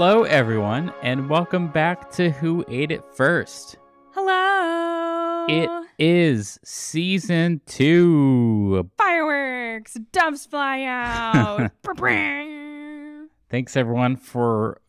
[0.00, 3.78] Hello, everyone, and welcome back to Who Ate It First.
[4.12, 5.44] Hello.
[5.48, 8.88] It is season two.
[8.96, 11.72] fireworks, doves fly out.
[13.50, 14.80] Thanks, everyone, for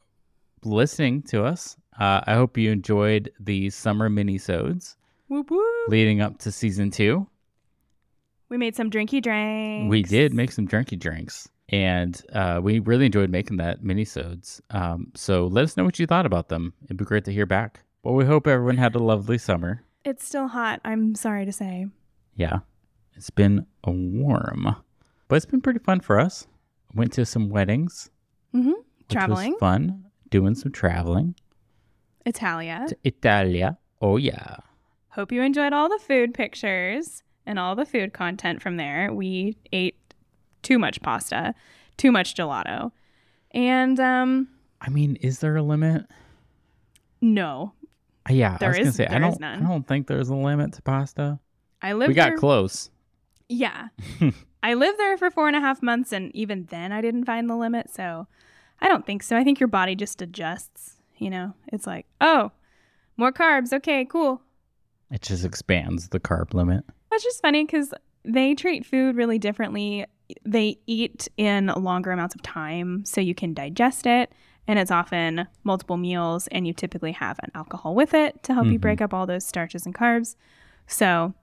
[0.64, 1.76] listening to us.
[2.00, 4.96] Uh, I hope you enjoyed the summer minisodes
[5.28, 5.88] whoop whoop.
[5.88, 7.26] leading up to season two.
[8.50, 9.90] We made some drinky drinks.
[9.90, 14.60] We did make some drinky drinks, and uh, we really enjoyed making that minisodes.
[14.72, 16.74] Um, so let us know what you thought about them.
[16.86, 17.82] It'd be great to hear back.
[18.04, 19.84] Well, we hope everyone had a lovely summer.
[20.06, 20.80] It's still hot.
[20.86, 21.88] I'm sorry to say.
[22.36, 22.60] Yeah,
[23.16, 24.76] it's been a warm,
[25.28, 26.48] but it's been pretty fun for us.
[26.96, 28.10] Went to some weddings,
[28.56, 28.72] Mm-hmm.
[29.10, 29.52] Traveling.
[29.52, 30.06] was fun.
[30.30, 31.36] Doing some traveling
[32.26, 32.86] Italia.
[32.90, 33.78] to Italia.
[34.02, 34.58] Oh yeah,
[35.10, 39.12] Hope you enjoyed all the food pictures and all the food content from there.
[39.14, 39.98] We ate
[40.70, 41.56] too much pasta,
[41.98, 42.92] too much gelato,
[43.52, 44.48] and um,
[44.80, 46.06] I mean, is there a limit?
[47.22, 47.74] no,
[48.30, 49.44] Uh, Yeah, I There was gonna say I don't.
[49.44, 51.40] I don't think there's a limit to pasta.
[51.82, 52.92] I lived we got there- close.
[53.48, 53.88] Yeah.
[54.62, 57.50] I lived there for four and a half months, and even then I didn't find
[57.50, 57.90] the limit.
[57.90, 58.28] So
[58.80, 59.36] I don't think so.
[59.36, 60.98] I think your body just adjusts.
[61.18, 62.52] You know, it's like, oh,
[63.18, 63.74] more carbs.
[63.74, 64.42] Okay, cool.
[65.10, 66.84] It just expands the carb limit.
[67.12, 67.92] It's just funny because
[68.24, 70.06] they treat food really differently.
[70.46, 74.32] They eat in longer amounts of time so you can digest it.
[74.68, 78.68] And it's often multiple meals, and you typically have an alcohol with it to help
[78.68, 78.82] you Mhm.
[78.82, 80.36] break up all those starches and carbs.
[80.86, 81.34] So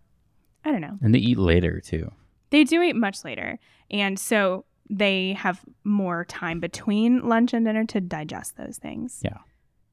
[0.65, 0.98] I don't know.
[1.03, 2.12] And they eat later too.
[2.51, 3.59] They do eat much later.
[3.91, 9.21] And so they have more time between lunch and dinner to digest those things.
[9.25, 9.38] Yeah.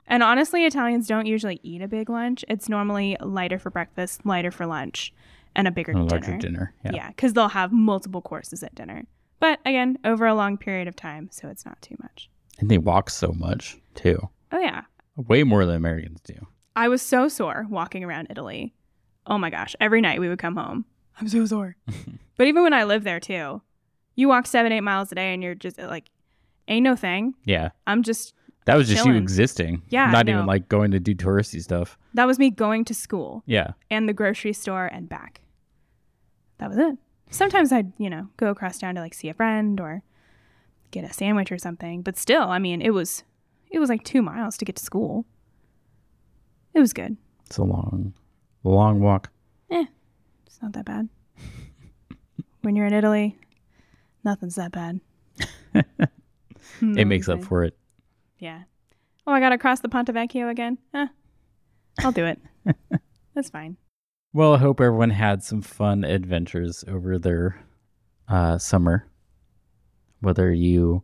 [0.06, 2.46] And honestly, Italians don't usually eat a big lunch.
[2.48, 5.12] It's normally lighter for breakfast, lighter for lunch,
[5.56, 6.08] and a bigger a dinner.
[6.10, 6.74] larger dinner.
[6.86, 6.92] Yeah.
[6.94, 9.04] Yeah, because they'll have multiple courses at dinner.
[9.40, 12.30] But again, over a long period of time, so it's not too much.
[12.60, 14.30] And they walk so much too.
[14.52, 14.84] Oh, yeah.
[15.16, 16.36] Way more than Americans do.
[16.76, 18.74] I was so sore walking around Italy.
[19.28, 19.76] Oh my gosh.
[19.80, 20.86] Every night we would come home.
[21.20, 21.76] I'm so sore.
[22.38, 23.62] but even when I lived there too,
[24.16, 26.10] you walk seven, eight miles a day and you're just like,
[26.68, 27.34] ain't no thing.
[27.46, 27.70] Yeah.
[27.86, 28.34] I'm just,
[28.66, 29.82] That was just you existing.
[29.90, 30.34] Yeah, Not no.
[30.34, 31.98] even like going to do touristy stuff.
[32.14, 33.72] that was me going to school Yeah.
[33.92, 35.42] and the grocery store and back.
[36.60, 36.98] That was it.
[37.30, 40.02] Sometimes I'd, you know, go across town to like see a friend or
[40.92, 42.02] get a sandwich or something.
[42.04, 43.24] But still, I mean, it was,
[43.72, 45.26] it was like two miles to get to school.
[46.74, 47.18] It was good.
[47.48, 48.14] It's a long,
[48.64, 49.30] long walk.
[49.72, 49.86] Eh.
[50.46, 51.10] It's not that bad.
[52.62, 53.38] when you're in Italy,
[54.24, 55.00] nothing's that bad.
[56.82, 57.78] It makes up for it.
[58.44, 58.64] Yeah.
[59.26, 60.78] Oh, I got to cross the Ponte Vecchio again?
[60.94, 61.08] Eh,
[62.00, 62.42] I'll do it.
[63.34, 63.78] That's fine.
[64.34, 67.64] Well, I hope everyone had some fun adventures over their
[68.28, 69.08] uh, summer.
[70.20, 71.04] Whether you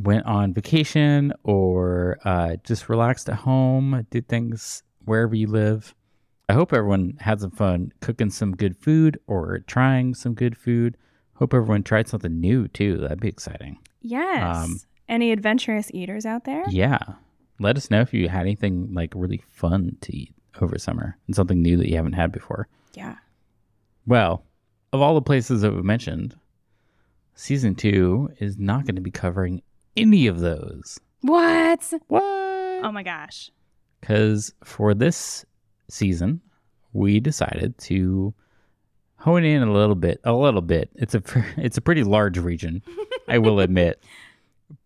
[0.00, 5.94] went on vacation or uh, just relaxed at home, did things wherever you live.
[6.48, 10.96] I hope everyone had some fun cooking some good food or trying some good food.
[11.34, 12.96] Hope everyone tried something new too.
[12.96, 13.78] That'd be exciting.
[14.02, 14.56] Yes.
[14.56, 16.64] Um, Any adventurous eaters out there?
[16.68, 16.98] Yeah.
[17.58, 21.34] Let us know if you had anything like really fun to eat over summer and
[21.34, 22.68] something new that you haven't had before.
[22.94, 23.16] Yeah.
[24.06, 24.44] Well,
[24.92, 26.36] of all the places that we mentioned,
[27.34, 29.62] season two is not going to be covering
[29.96, 30.98] any of those.
[31.22, 31.92] What?
[32.08, 32.22] What?
[32.22, 33.50] Oh my gosh.
[34.00, 35.44] Because for this
[35.88, 36.40] season,
[36.92, 38.32] we decided to
[39.16, 40.20] hone in a little bit.
[40.24, 40.90] A little bit.
[40.94, 41.22] It's a
[41.56, 42.82] it's a pretty large region,
[43.26, 44.02] I will admit,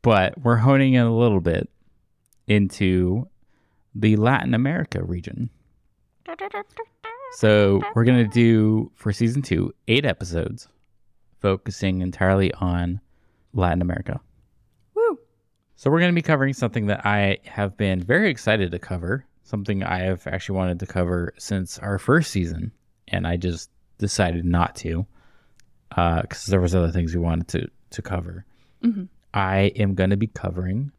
[0.03, 1.69] but we're honing in a little bit
[2.47, 3.29] into
[3.95, 5.51] the Latin America region.
[7.35, 10.69] So we're gonna do for season two eight episodes,
[11.41, 13.01] focusing entirely on
[13.55, 14.21] Latin America.
[14.95, 15.19] Woo.
[15.77, 19.83] So we're gonna be covering something that I have been very excited to cover, something
[19.83, 22.73] I have actually wanted to cover since our first season,
[23.09, 25.07] and I just decided not to,
[25.91, 28.45] because there was other things we wanted to to cover.
[28.83, 29.09] Mhm.
[29.35, 30.93] I am gonna be covering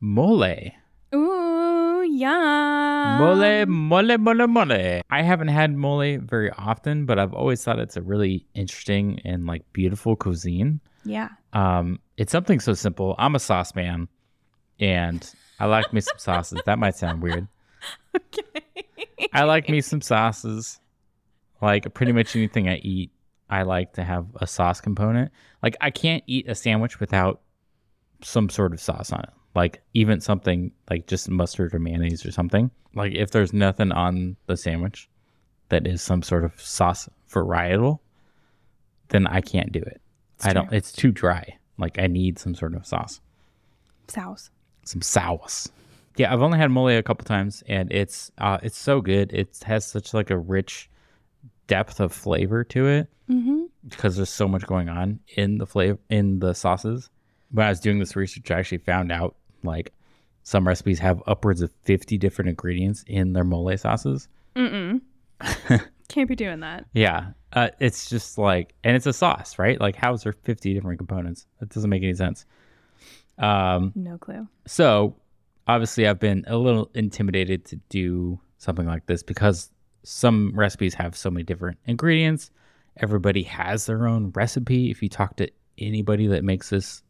[0.00, 0.70] mole.
[1.14, 3.18] Ooh, yeah.
[3.20, 5.02] Mole, mole, mole, mole.
[5.10, 9.46] I haven't had mole very often, but I've always thought it's a really interesting and
[9.46, 10.80] like beautiful cuisine.
[11.04, 11.28] Yeah.
[11.52, 13.14] Um, it's something so simple.
[13.18, 14.08] I'm a sauce man,
[14.80, 15.28] and
[15.60, 16.60] I like me some sauces.
[16.66, 17.48] That might sound weird.
[18.16, 19.28] Okay.
[19.32, 20.78] I like me some sauces.
[21.60, 23.10] Like pretty much anything I eat,
[23.50, 25.32] I like to have a sauce component.
[25.62, 27.40] Like I can't eat a sandwich without
[28.24, 29.30] some sort of sauce on it.
[29.54, 32.70] Like even something like just mustard or mayonnaise or something.
[32.94, 35.08] Like if there's nothing on the sandwich
[35.68, 37.98] that is some sort of sauce varietal,
[39.08, 40.00] then I can't do it.
[40.36, 40.72] It's I don't.
[40.72, 41.56] It's too dry.
[41.78, 43.20] Like I need some sort of sauce.
[44.08, 44.50] Sauce.
[44.84, 45.68] some sauce.
[46.16, 49.32] Yeah, I've only had mole a couple times, and it's uh, it's so good.
[49.32, 50.88] It has such like a rich
[51.66, 53.62] depth of flavor to it Mm-hmm.
[53.88, 57.08] because there's so much going on in the flavor in the sauces.
[57.54, 59.92] When I was doing this research, I actually found out like
[60.42, 64.28] some recipes have upwards of 50 different ingredients in their mole sauces.
[64.54, 65.00] Mm-mm.
[66.08, 66.84] Can't be doing that.
[66.92, 67.28] Yeah.
[67.52, 69.80] Uh, it's just like, and it's a sauce, right?
[69.80, 71.46] Like, how is there 50 different components?
[71.60, 72.44] That doesn't make any sense.
[73.38, 74.46] Um, No clue.
[74.66, 75.16] so
[75.66, 79.70] obviously, I've been a little intimidated to do something like this because
[80.02, 82.50] some recipes have so many different ingredients.
[82.98, 84.90] Everybody has their own recipe.
[84.90, 87.02] If you talk to anybody that makes this,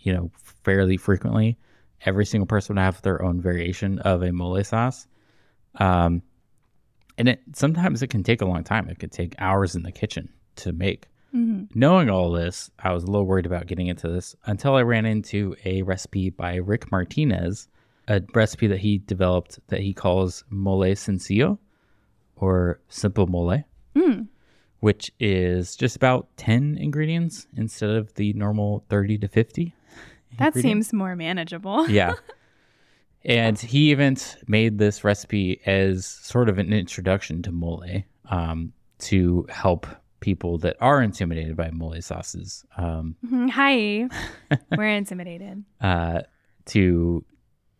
[0.00, 0.30] you know,
[0.64, 1.58] fairly frequently,
[2.04, 5.06] every single person would have their own variation of a mole sauce.
[5.76, 6.22] Um,
[7.16, 8.88] and it sometimes it can take a long time.
[8.88, 11.08] It could take hours in the kitchen to make.
[11.34, 11.78] Mm-hmm.
[11.78, 15.04] Knowing all this, I was a little worried about getting into this until I ran
[15.04, 17.68] into a recipe by Rick Martinez,
[18.06, 21.58] a recipe that he developed that he calls mole sencillo
[22.36, 23.62] or simple mole,
[23.94, 24.28] Mm.
[24.80, 29.74] which is just about 10 ingredients instead of the normal 30 to 50.
[30.38, 31.88] That seems more manageable.
[31.88, 32.14] yeah.
[33.24, 34.16] And he even
[34.46, 37.84] made this recipe as sort of an introduction to mole
[38.30, 39.86] um, to help
[40.20, 43.50] people that are intimidated by mole sauces um, Mhm.
[43.50, 44.08] Hi.
[44.76, 45.64] We're intimidated.
[45.80, 46.22] uh,
[46.66, 47.24] to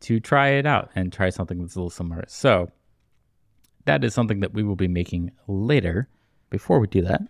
[0.00, 2.24] to try it out and try something that's a little similar.
[2.28, 2.70] So
[3.84, 6.08] that is something that we will be making later.
[6.50, 7.22] Before we do that,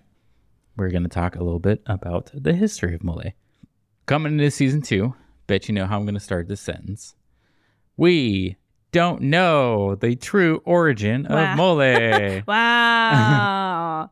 [0.77, 3.23] we're going to talk a little bit about the history of mole.
[4.09, 5.13] Coming into season two,
[5.47, 7.15] bet you know how I'm going to start this sentence.
[7.99, 8.57] We
[8.91, 11.53] don't know the true origin Wow.
[11.53, 12.43] of mole.
[12.47, 14.11] Wow.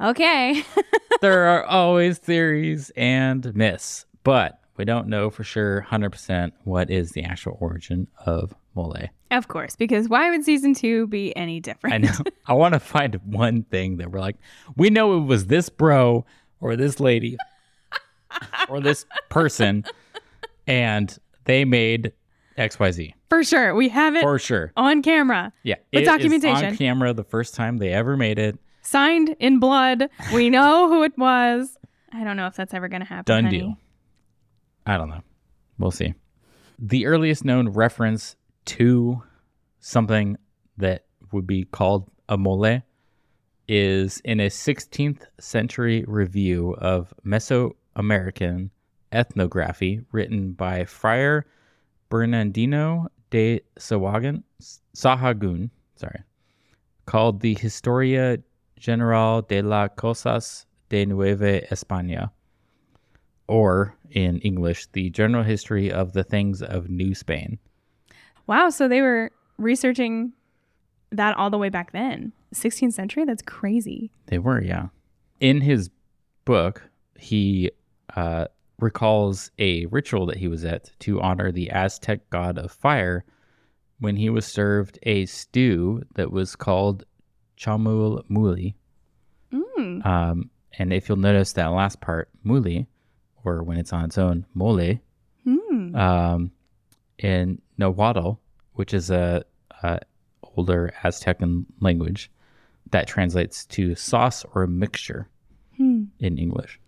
[0.00, 0.64] okay.
[1.20, 7.12] there are always theories and myths, but we don't know for sure 100% what is
[7.12, 8.96] the actual origin of mole.
[9.30, 11.94] of course, because why would season two be any different?
[11.94, 12.24] I know.
[12.44, 14.38] I want to find one thing that we're like,
[14.76, 16.26] we know it was this bro
[16.60, 17.36] or this lady
[18.68, 19.84] or this person,
[20.66, 22.12] and they made
[22.58, 23.74] XYZ For sure.
[23.74, 24.72] We have it for sure.
[24.76, 25.52] on camera.
[25.62, 25.76] Yeah.
[25.92, 26.64] With it is documentation.
[26.66, 28.58] on camera the first time they ever made it.
[28.82, 30.08] Signed in blood.
[30.32, 31.76] We know who it was.
[32.12, 33.24] I don't know if that's ever going to happen.
[33.26, 33.58] Done honey.
[33.58, 33.76] deal.
[34.86, 35.20] I don't know.
[35.78, 36.14] We'll see.
[36.78, 38.36] The earliest known reference
[38.66, 39.22] to
[39.80, 40.36] something
[40.78, 42.80] that would be called a mole
[43.68, 47.12] is in a 16th century review of
[47.98, 48.70] Mesoamerican
[49.12, 51.46] ethnography written by Friar
[52.08, 54.42] Bernardino de Sahagun,
[54.94, 56.22] Sahagun sorry,
[57.06, 58.38] called the Historia
[58.78, 62.30] General de las Cosas de Nueva España
[63.48, 67.58] or in English, the general history of the things of New Spain.
[68.46, 68.70] Wow.
[68.70, 70.32] So they were researching
[71.10, 72.32] that all the way back then.
[72.54, 73.24] 16th century?
[73.24, 74.10] That's crazy.
[74.26, 74.88] They were, yeah.
[75.40, 75.90] In his
[76.44, 76.82] book,
[77.18, 77.70] he
[78.16, 78.46] uh,
[78.78, 83.24] recalls a ritual that he was at to honor the Aztec god of fire
[84.00, 87.04] when he was served a stew that was called
[87.56, 88.76] chamul muli.
[89.52, 90.04] Mm.
[90.06, 92.86] Um, and if you'll notice that last part, muli,
[93.44, 94.98] or when it's on its own, mole,
[95.46, 95.96] Mm.
[95.96, 96.50] um,
[97.18, 98.32] in Nahuatl,
[98.74, 99.44] which is a,
[99.82, 100.00] a
[100.56, 102.30] older Aztecan language,
[102.90, 105.28] that translates to sauce or mixture
[105.76, 106.04] Hmm.
[106.18, 106.80] in English.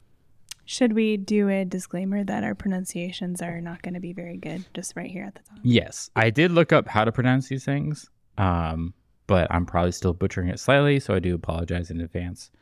[0.71, 4.65] Should we do a disclaimer that our pronunciations are not going to be very good
[4.73, 5.59] just right here at the top?
[5.65, 8.09] Yes, I did look up how to pronounce these things,
[8.39, 8.95] um,
[9.27, 12.53] but I'm probably still butchering it slightly, so I do apologize in advance.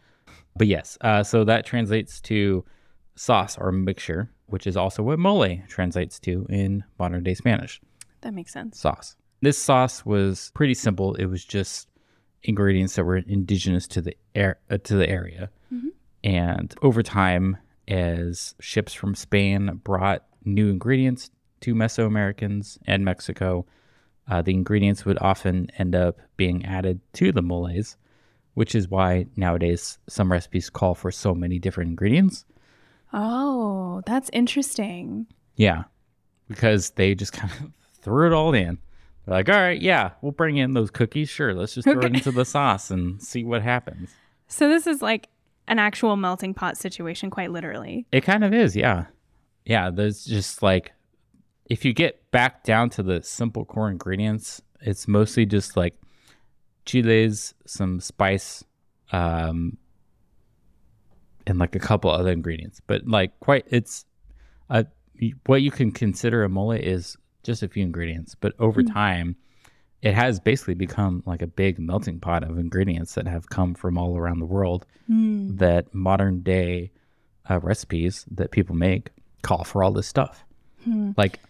[0.57, 2.65] But yes, uh, so that translates to
[3.15, 7.79] sauce or mixture, which is also what mole translates to in modern day Spanish.
[8.23, 8.81] That makes sense.
[8.81, 9.17] sauce.
[9.43, 11.15] This sauce was pretty simple.
[11.17, 11.91] It was just
[12.43, 15.51] ingredients that were indigenous to the air uh, to the area.
[15.71, 15.91] Mhm.
[16.25, 21.31] And over time, as ships from Spain brought new ingredients
[21.61, 23.67] to Mesoamericans and Mexico,
[24.31, 27.97] uh, the ingredients would often end up being added to the moles,
[28.55, 32.45] which is why nowadays some recipes call for so many different ingredients.
[33.13, 35.27] Oh, that's interesting.
[35.57, 35.85] Yeah,
[36.47, 38.79] because they just kind of threw it all in.
[39.25, 41.29] They're like, all right, yeah, we'll bring in those cookies.
[41.29, 44.11] Sure, let's just throw it into the sauce and see what happens.
[44.47, 45.29] So this is like
[45.69, 48.07] an actual melting pot situation, quite literally.
[48.13, 49.07] It kind of is, yeah.
[49.65, 50.93] Yeah, there's just like,
[51.67, 55.95] if you get back down to the simple core ingredients, it's mostly just like
[56.87, 58.65] chiles, some spice,
[59.13, 59.77] um,
[61.47, 62.81] and like a couple other ingredients.
[62.87, 64.05] But like, quite, it's
[64.71, 64.85] uh,
[65.47, 68.35] what you can consider a mole is just a few ingredients.
[68.35, 68.93] But over Mm.
[68.93, 69.37] time,
[70.03, 73.99] it has basically become like a big melting pot of ingredients that have come from
[73.99, 75.57] all around the world Mm.
[75.59, 76.91] that modern day
[77.49, 79.09] uh, recipes that people make
[79.43, 80.45] call for all this stuff.
[80.85, 81.13] Hmm.
[81.17, 81.41] Like,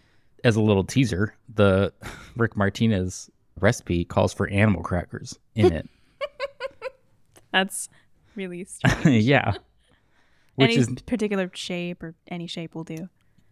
[0.45, 1.91] as a little teaser, the
[2.37, 3.29] Rick Martinez
[3.59, 5.89] recipe calls for animal crackers in it.
[7.51, 7.89] That's
[8.35, 9.05] really strange.
[9.25, 9.53] yeah.
[10.55, 13.09] Which any is particular shape or any shape will do.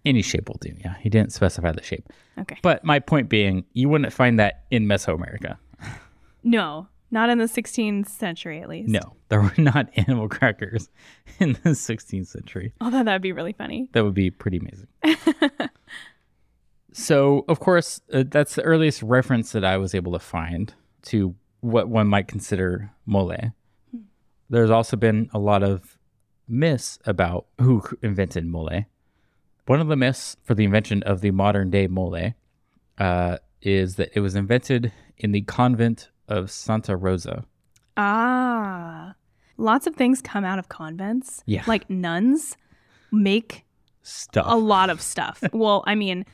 [0.08, 0.74] Any shape will do.
[0.80, 0.96] Yeah.
[1.00, 2.12] He didn't specify the shape.
[2.40, 2.58] Okay.
[2.62, 5.58] But my point being, you wouldn't find that in Mesoamerica.
[6.44, 8.90] No, not in the 16th century at least.
[8.90, 10.90] No, there were not animal crackers
[11.40, 12.74] in the 16th century.
[12.82, 13.90] Although that'd be really funny.
[13.94, 14.88] That would be pretty amazing.
[16.94, 20.74] so, of course, uh, that's the earliest reference that I was able to find
[21.04, 23.36] to what one might consider mole.
[24.50, 25.98] There's also been a lot of
[26.48, 28.86] myths about who invented mole.
[29.68, 32.34] One of the myths for the invention of the modern day mole
[32.98, 37.46] uh, is that it was invented in the convent of Santa Rosa.
[37.98, 39.14] Ah.
[39.58, 41.44] Lots of things come out of convents.
[41.46, 41.64] Yeah.
[41.68, 42.56] Like nuns
[43.12, 43.66] make
[44.04, 44.46] Stuff.
[44.48, 45.44] a lot of stuff.
[45.52, 46.26] well, I mean,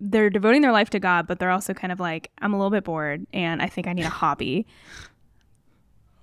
[0.00, 2.70] they're devoting their life to God, but they're also kind of like, I'm a little
[2.70, 4.66] bit bored and I think I need a hobby.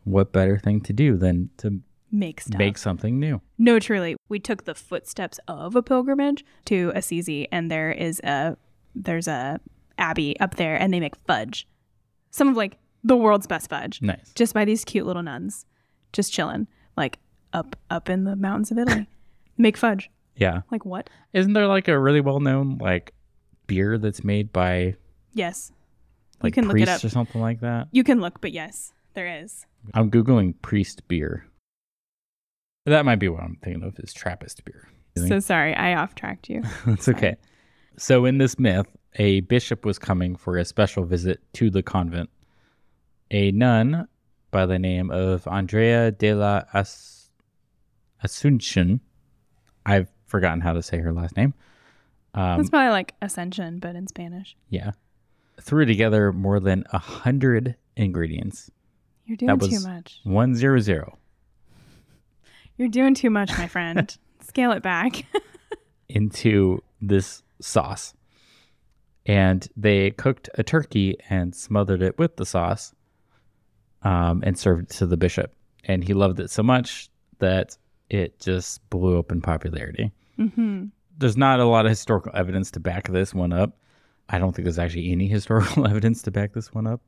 [0.03, 1.79] what better thing to do than to
[2.11, 2.59] Make stuff.
[2.59, 3.41] make something new?
[3.57, 4.17] No, truly.
[4.27, 8.57] We took the footsteps of a pilgrimage to Assisi, and there is a
[8.93, 9.59] there's a
[9.97, 11.67] abbey up there, and they make fudge.
[12.31, 14.31] Some of like the world's best fudge, Nice.
[14.35, 15.65] just by these cute little nuns,
[16.13, 17.19] just chilling, like
[17.53, 19.07] up up in the mountains of Italy.
[19.57, 20.09] make fudge.
[20.35, 20.61] Yeah.
[20.71, 21.09] Like what?
[21.33, 23.13] Isn't there like a really well known like
[23.67, 24.95] beer that's made by
[25.33, 25.71] Yes,
[26.43, 27.03] like can look it up.
[27.03, 27.87] or something like that?
[27.91, 29.65] you can look, but yes, there is.
[29.93, 31.45] I'm googling priest beer.
[32.85, 34.87] That might be what I'm thinking of is Trappist beer.
[35.27, 36.63] So sorry, I off tracked you.
[36.87, 37.35] It's okay.
[37.97, 42.29] So in this myth, a bishop was coming for a special visit to the convent.
[43.29, 44.07] A nun
[44.49, 47.29] by the name of Andrea de la As-
[48.23, 48.99] Asuncion,
[49.85, 51.53] I've forgotten how to say her last name.
[52.33, 54.55] Um, That's probably like ascension, but in Spanish.
[54.69, 54.91] Yeah.
[55.59, 58.71] Threw together more than a hundred ingredients.
[59.25, 60.19] You're doing too was- much.
[60.23, 61.17] One zero zero
[62.81, 64.17] You're doing too much, my friend.
[64.41, 65.23] Scale it back.
[66.09, 68.15] into this sauce.
[69.27, 72.91] And they cooked a turkey and smothered it with the sauce
[74.01, 75.53] um, and served it to the bishop.
[75.83, 77.77] And he loved it so much that
[78.09, 80.11] it just blew up in popularity.
[80.37, 80.85] hmm
[81.19, 83.77] There's not a lot of historical evidence to back this one up.
[84.27, 87.01] I don't think there's actually any historical evidence to back this one up.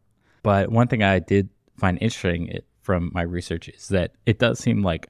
[0.43, 1.49] But one thing I did
[1.79, 5.09] find interesting it, from my research is that it does seem like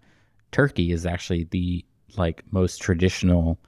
[0.54, 1.84] turkey is actually the
[2.16, 3.60] like most traditional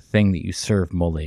[0.00, 1.26] thing that you serve mole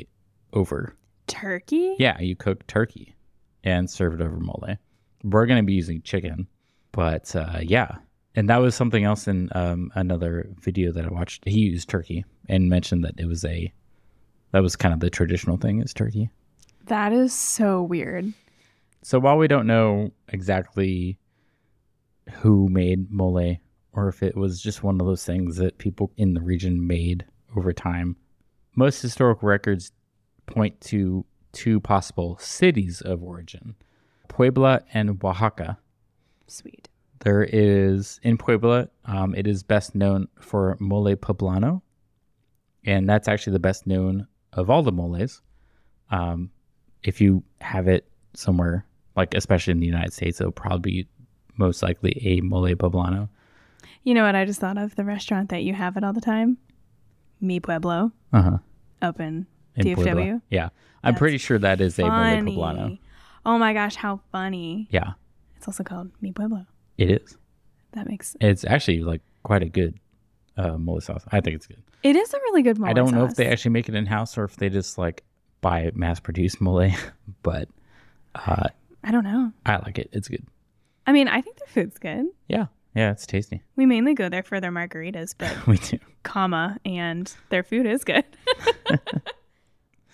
[0.54, 0.96] over.
[1.28, 1.96] Turkey?
[2.00, 3.16] Yeah, you cook turkey
[3.64, 4.78] and serve it over mole.
[5.24, 6.48] We're going to be using chicken,
[6.92, 7.98] but uh, yeah.
[8.36, 11.48] And that was something else in um, another video that I watched.
[11.48, 13.72] He used turkey and mentioned that it was a
[14.52, 16.30] that was kind of the traditional thing is turkey.
[16.86, 18.34] That is so weird.
[19.02, 21.18] So while we don't know exactly
[22.32, 23.58] who made mole
[23.94, 27.26] or if it was just one of those things that people in the region made
[27.56, 28.16] over time,
[28.76, 29.92] most historic records
[30.46, 33.76] point to two possible cities of origin
[34.28, 35.78] Puebla and Oaxaca.
[36.48, 36.90] Sweet.
[37.20, 41.82] There is in Puebla, um, it is best known for mole poblano,
[42.84, 45.42] and that's actually the best known of all the moles.
[46.12, 46.50] Um,
[47.04, 48.86] if you have it somewhere,
[49.16, 51.08] like especially in the United States, it'll probably be
[51.56, 53.30] most likely a mole poblano.
[54.04, 54.96] You know what I just thought of?
[54.96, 56.58] The restaurant that you have it all the time?
[57.40, 58.58] Mi Pueblo, Uh huh.
[59.02, 59.46] up in,
[59.76, 59.96] In DFW.
[59.96, 60.42] Puebla.
[60.50, 60.70] Yeah,
[61.04, 62.98] I'm That's pretty sure that is a mole poblano.
[63.46, 64.88] Oh my gosh, how funny.
[64.92, 65.14] Yeah,
[65.58, 66.66] It's also called Mi Pueblo.
[66.98, 67.38] it is.
[67.94, 70.00] That makes It's actually like quite a good
[70.58, 71.24] uh, mole sauce.
[71.32, 71.82] I think it's good.
[72.04, 74.06] it is a really good mole I don't know if they actually make it in
[74.06, 75.24] house or if they just like
[75.62, 76.90] buy mass produced mole,
[77.44, 77.68] but
[78.36, 78.68] uh,
[79.04, 79.52] I don't know.
[79.66, 80.10] I like it.
[80.14, 80.46] It's good.
[81.06, 82.26] I mean, I think their food's good.
[82.48, 83.62] Yeah, yeah, it's tasty.
[83.76, 86.00] We mainly go there for their margaritas, but We do.
[86.24, 88.26] comma and their food is good.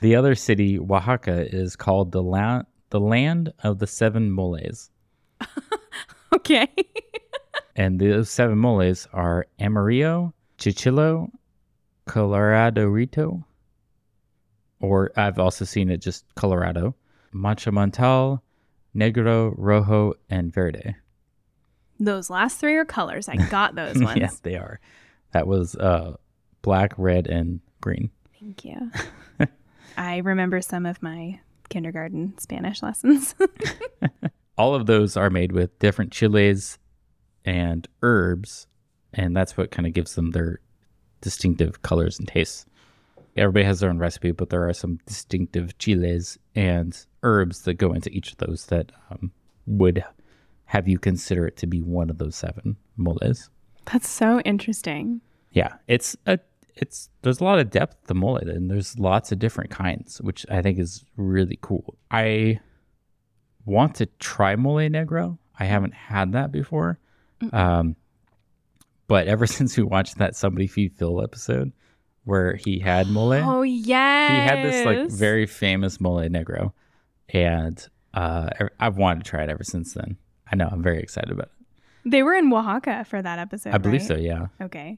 [0.01, 4.89] The other city, Oaxaca, is called the land the land of the seven moles,
[6.33, 6.67] okay.
[7.75, 11.29] and those seven moles are Amarillo, Chichilo,
[12.07, 13.43] Coloradorito,
[14.79, 16.95] or I've also seen it just Colorado,
[17.33, 18.39] Manchamontal,
[18.95, 20.95] Negro, Rojo, and Verde.
[21.99, 23.27] Those last three are colors.
[23.29, 24.19] I got those ones.
[24.19, 24.79] yes, they are.
[25.31, 26.15] That was uh,
[26.61, 28.09] black, red, and green.
[28.39, 28.91] Thank you.
[29.97, 31.39] I remember some of my
[31.69, 33.35] kindergarten Spanish lessons.
[34.57, 36.77] All of those are made with different chiles
[37.45, 38.67] and herbs,
[39.13, 40.59] and that's what kind of gives them their
[41.21, 42.65] distinctive colors and tastes.
[43.35, 47.93] Everybody has their own recipe, but there are some distinctive chiles and herbs that go
[47.93, 49.31] into each of those that um,
[49.65, 50.03] would
[50.69, 53.49] have you consider it to be one of those seven moles.
[53.91, 55.19] That's so interesting.
[55.51, 56.37] Yeah, it's a
[56.75, 60.45] it's there's a lot of depth to mole and there's lots of different kinds, which
[60.47, 61.97] I think is really cool.
[62.11, 62.59] I
[63.65, 65.39] want to try mole negro.
[65.59, 66.99] I haven't had that before.
[67.51, 67.95] Um,
[69.07, 71.71] but ever since we watched that somebody feed Phil episode
[72.25, 76.73] where he had mole, Oh yeah, he had this like very famous mole negro,
[77.29, 77.83] and
[78.13, 78.49] uh,
[78.79, 80.17] I've wanted to try it ever since then.
[80.51, 82.09] I know I'm very excited about it.
[82.11, 83.73] They were in Oaxaca for that episode.
[83.73, 84.07] I believe right?
[84.07, 84.15] so.
[84.15, 84.47] Yeah.
[84.61, 84.97] Okay.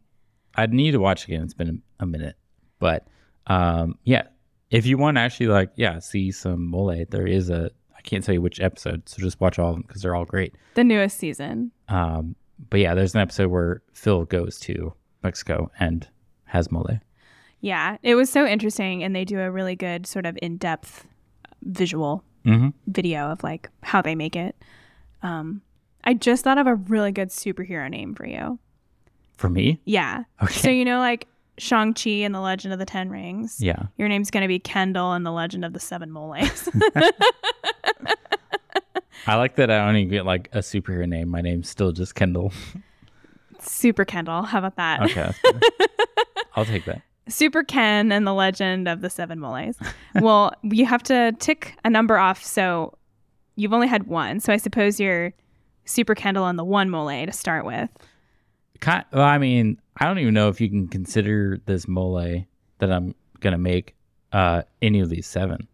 [0.56, 1.44] I'd need to watch again.
[1.44, 2.36] It's been a, minute,
[2.80, 3.08] but
[3.48, 4.24] um, yeah.
[4.70, 7.72] If you want to actually like, yeah, see some mole, there is a.
[7.98, 10.26] I can't tell you which episode, so just watch all of them because they're all
[10.26, 10.56] great.
[10.76, 11.72] The newest season.
[11.88, 12.36] Um,
[12.70, 14.94] but yeah, there's an episode where Phil goes to
[15.24, 16.08] Mexico and
[16.46, 17.00] has mole.
[17.60, 21.06] Yeah, it was so interesting, and they do a really good sort of in-depth
[21.64, 22.70] visual Mm-hmm.
[22.88, 24.56] video of like how they make it.
[25.24, 25.62] Um,
[26.04, 28.60] I just thought of a really good superhero name for you.
[29.38, 30.24] For me, Yeah.
[30.44, 33.58] okay, So you know, like Shang Chi and the Legend of the Ten Rings.
[33.60, 36.70] yeah, Your name's gonna be Kendall and the Legend of the Seven Moles.
[39.28, 39.70] I like that.
[39.70, 41.30] I only get like a superhero name.
[41.30, 42.52] My name's still just Kendall.
[43.60, 44.42] Super Kendall.
[44.44, 45.02] How about that?
[45.04, 45.32] Okay.
[46.56, 47.02] I'll take that.
[47.28, 49.78] Super Ken and the Legend of the Seven Moles.
[50.16, 52.44] well, you have to tick a number off.
[52.44, 52.98] So
[53.56, 54.40] you've only had one.
[54.40, 55.34] So I suppose you're
[55.86, 57.90] Super Kendall on the one mole to start with.
[58.80, 62.44] Kind, well, I mean, I don't even know if you can consider this mole
[62.80, 63.96] that I'm gonna make
[64.32, 65.68] uh, any of these seven.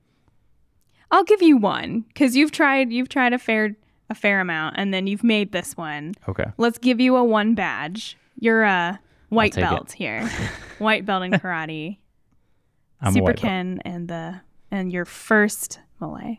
[1.12, 3.76] I'll give you one because you've tried you've tried a fair
[4.10, 6.16] a fair amount and then you've made this one.
[6.28, 6.46] Okay.
[6.58, 8.18] Let's give you a one badge.
[8.40, 9.70] You're a white take it.
[9.70, 10.30] belt here.
[10.80, 11.98] white belt in karate.
[13.02, 13.38] I'm Super belt.
[13.38, 16.38] Ken and the and your first mole.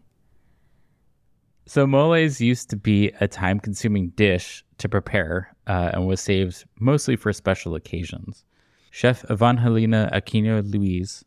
[1.68, 7.14] So moles used to be a time-consuming dish to prepare uh, and was saved mostly
[7.14, 8.46] for special occasions.
[8.90, 11.22] Chef Evangelina Aquino Luis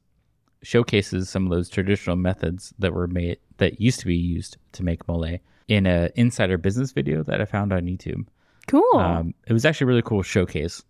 [0.63, 4.83] showcases some of those traditional methods that were made that used to be used to
[4.83, 8.25] make mole in a insider business video that I found on YouTube.
[8.65, 8.97] Cool.
[8.97, 10.81] Um, it was actually a really cool showcase.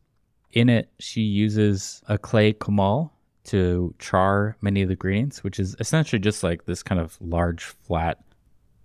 [0.54, 3.10] In it, she uses a clay comal
[3.46, 7.64] to char many of the ingredients, which is essentially just like this kind of large
[7.66, 8.18] flat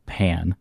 [0.06, 0.56] pan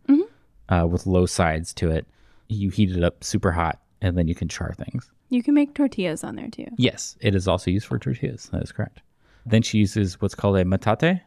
[0.70, 2.06] uh, with low sides to it.
[2.48, 5.10] You heat it up super hot, and then you can char things.
[5.30, 6.68] you can make tortillas on there too.
[6.78, 8.50] Yes, it is also used for tortillas.
[8.52, 9.02] That is correct.
[9.46, 11.22] Then she uses what's called a matate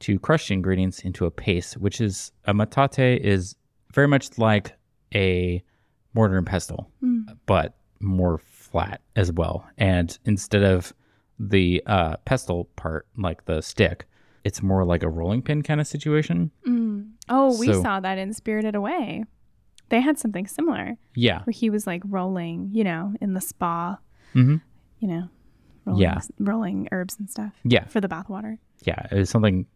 [0.00, 3.56] to crush the ingredients into a paste, which is a matate is
[3.92, 4.72] very much like
[5.14, 5.62] a
[6.14, 6.90] mortar and pestle,
[7.46, 9.66] but more flat as well.
[9.78, 10.92] And instead of
[11.38, 14.06] the uh, pestle part, like the stick,
[14.46, 16.50] it's more like a rolling pin kind of situation.
[17.28, 19.24] Oh, we So- saw that in Spirited Away.
[19.88, 21.42] They had something similar Yeah.
[21.44, 23.98] where he was like rolling, you know, in the spa,
[24.34, 24.60] Mhm.
[25.00, 25.28] you know,
[25.84, 26.18] rolling, Yeah.
[26.38, 27.84] rolling herbs and stuff Yeah.
[27.86, 28.58] for the bathwater.
[28.84, 29.66] Yeah, it was something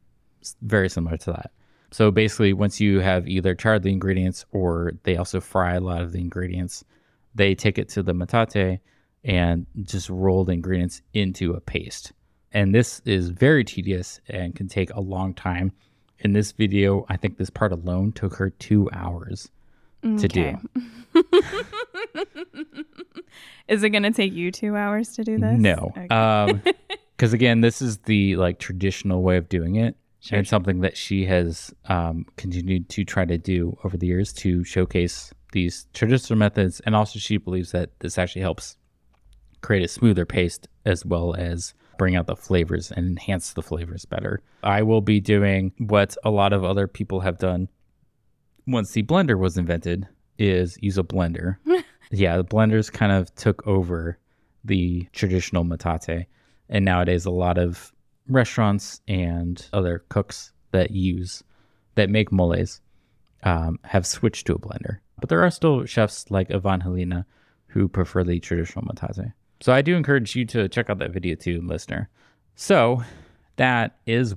[0.63, 1.51] very similar to that.
[1.91, 6.03] So basically, once you have either charred the ingredients or they also fry a lot
[6.03, 6.85] of the ingredients,
[7.35, 8.79] they take it to the matate
[9.25, 12.13] and just roll the ingredients into a paste.
[12.53, 15.73] And this is very tedious and can take a long time.
[16.19, 19.49] In this video, I think this part alone took her two hours
[20.03, 20.57] to Okay.
[21.15, 21.23] do.
[23.69, 25.59] Is it going to take you two hours to do this?
[25.61, 26.09] No, Okay.
[26.09, 26.61] um,
[27.17, 30.97] because again, this is the like traditional way of doing it, Sure, and something that
[30.97, 36.39] she has um, continued to try to do over the years to showcase these traditional
[36.39, 38.77] methods, and also she believes that this actually helps
[39.61, 44.07] create a smoother paste as well as bring out the flavors and enhance the flavors
[44.07, 44.41] better.
[44.63, 47.69] I will be doing what a lot of other people have done
[48.67, 50.09] once the blender was invented
[50.39, 51.59] is use a blender.
[52.11, 54.19] yeah, the blenders kind of took over
[54.65, 56.25] the traditional matate.
[56.71, 57.93] And nowadays a lot of
[58.29, 61.45] restaurants and other cooks that use
[61.97, 62.81] that make moles
[63.43, 65.01] um, have switched to a blender.
[65.19, 67.27] But there are still chefs like Ivan Helena
[67.67, 69.35] who prefer the traditional matate.
[69.61, 72.09] So I do encourage you to check out that video too, listener.
[72.55, 73.03] So
[73.57, 74.35] that is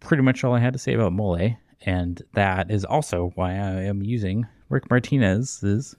[0.00, 1.56] pretty much all I had to say about mole.
[1.86, 5.96] And that is also why I am using Rick Martinez's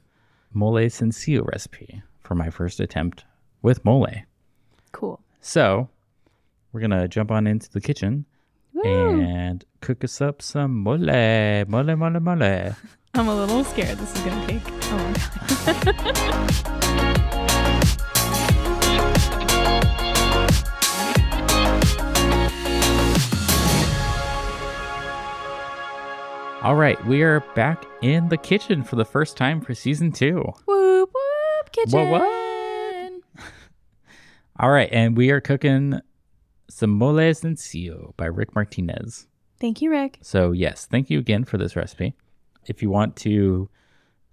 [0.54, 3.26] mole sencillo recipe for my first attempt
[3.62, 4.08] with mole.
[4.92, 5.20] cool.
[5.42, 5.90] So
[6.72, 8.26] we're gonna jump on into the kitchen
[8.74, 8.84] Woo.
[8.84, 12.76] and cook us up some mole, mole, mole, mole.
[13.14, 13.98] I'm a little scared.
[13.98, 16.76] This is gonna take a long time.
[26.64, 30.44] All right, we are back in the kitchen for the first time for season two.
[30.66, 32.12] Whoop whoop kitchen.
[32.12, 32.22] what?
[34.60, 36.00] All right, and we are cooking
[36.70, 39.26] some mole sencillo by Rick Martinez.
[39.60, 40.20] Thank you, Rick.
[40.22, 42.14] So, yes, thank you again for this recipe.
[42.68, 43.68] If you want to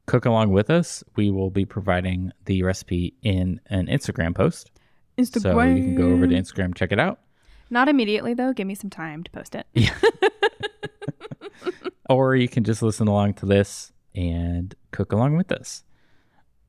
[0.05, 4.71] cook along with us, we will be providing the recipe in an Instagram post.
[5.17, 5.41] Instagram.
[5.55, 7.21] So, you can go over to Instagram, check it out.
[7.71, 8.53] Not immediately though.
[8.53, 9.67] Give me some time to post it.
[12.09, 15.85] or you can just listen along to this and cook along with us.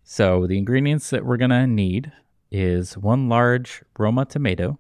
[0.03, 2.11] So, the ingredients that we're going to need
[2.51, 4.79] is one large Roma tomato.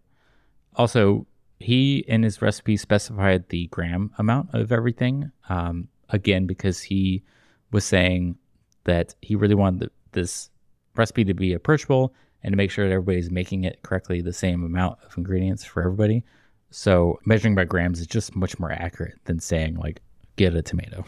[0.75, 1.27] Also,
[1.59, 5.31] he in his recipe specified the gram amount of everything.
[5.49, 7.23] Um, again, because he
[7.71, 8.37] was saying
[8.85, 10.49] that he really wanted th- this
[10.95, 14.63] recipe to be approachable and to make sure that everybody's making it correctly the same
[14.63, 16.23] amount of ingredients for everybody.
[16.71, 20.01] So, measuring by grams is just much more accurate than saying, like,
[20.39, 21.03] get a tomato.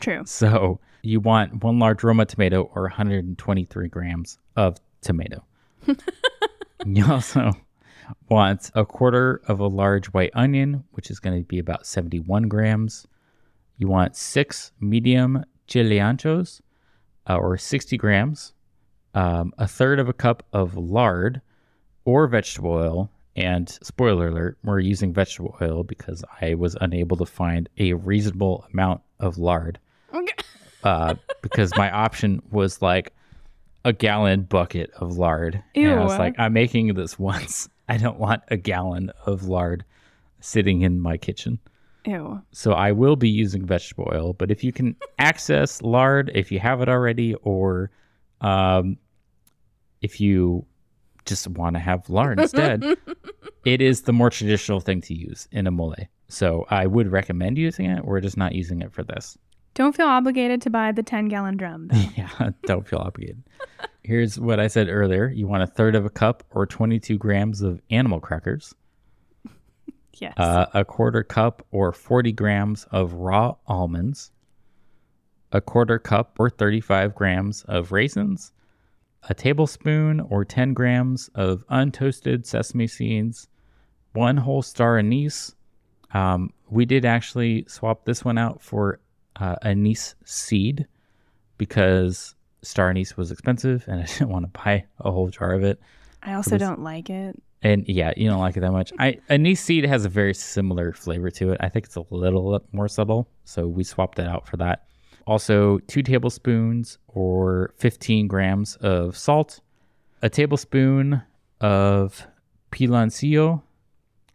[0.00, 0.24] True.
[0.26, 5.44] So you want one large Roma tomato or 123 grams of tomato.
[6.86, 7.52] you also
[8.28, 12.48] want a quarter of a large white onion, which is going to be about 71
[12.48, 13.06] grams.
[13.78, 16.60] You want six medium chile anchos,
[17.28, 18.54] uh, or 60 grams,
[19.14, 21.40] um, a third of a cup of lard
[22.04, 23.10] or vegetable oil.
[23.34, 28.66] And spoiler alert, we're using vegetable oil because I was unable to find a reasonable
[28.72, 29.78] amount of lard
[30.84, 33.12] uh, because my option was like
[33.84, 35.62] a gallon bucket of lard.
[35.74, 37.68] And I was like, I'm making this once.
[37.88, 39.84] I don't want a gallon of lard
[40.40, 41.58] sitting in my kitchen.
[42.04, 42.42] Ew.
[42.50, 46.58] So I will be using vegetable oil, but if you can access lard, if you
[46.58, 47.90] have it already, or
[48.40, 48.96] um,
[50.00, 50.66] if you
[51.24, 52.84] just want to have lard instead,
[53.64, 55.94] it is the more traditional thing to use in a mole.
[56.28, 58.04] So I would recommend using it.
[58.04, 59.36] We're just not using it for this.
[59.74, 61.90] Don't feel obligated to buy the 10 gallon drum.
[62.16, 63.42] yeah, don't feel obligated.
[64.02, 65.28] Here's what I said earlier.
[65.28, 68.74] You want a third of a cup or 22 grams of animal crackers,
[70.14, 70.34] yes.
[70.36, 74.30] uh, a quarter cup or 40 grams of raw almonds,
[75.52, 78.52] a quarter cup or 35 grams of raisins,
[79.28, 83.48] a tablespoon or 10 grams of untoasted sesame seeds,
[84.12, 85.54] one whole star anise.
[86.12, 89.00] Um, we did actually swap this one out for
[89.36, 90.86] uh, anise seed
[91.56, 95.62] because star anise was expensive and I didn't want to buy a whole jar of
[95.62, 95.80] it.
[96.22, 97.40] I also don't like it.
[97.64, 98.92] And yeah, you don't like it that much.
[98.98, 101.58] I anise seed has a very similar flavor to it.
[101.60, 104.86] I think it's a little more subtle, so we swapped it out for that.
[105.26, 109.60] Also, two tablespoons or 15 grams of salt,
[110.20, 111.22] a tablespoon
[111.60, 112.26] of
[112.72, 113.62] piloncillo,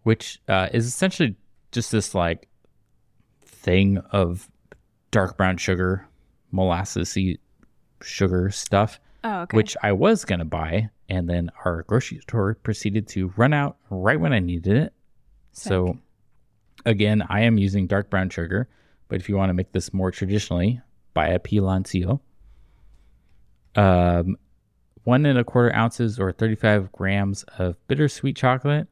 [0.03, 1.35] which uh, is essentially
[1.71, 2.47] just this like
[3.45, 4.49] thing of
[5.11, 6.07] dark brown sugar,
[6.53, 7.37] molassesy
[8.01, 9.57] sugar stuff Oh, okay.
[9.57, 10.89] which I was going to buy.
[11.09, 14.93] And then our grocery store proceeded to run out right when I needed it.
[15.53, 15.97] So,
[16.85, 18.67] again, I am using dark brown sugar.
[19.07, 20.81] But if you want to make this more traditionally,
[21.13, 22.19] buy a piloncillo.
[23.75, 24.37] Um,
[25.03, 28.87] one and a quarter ounces or 35 grams of bittersweet chocolate.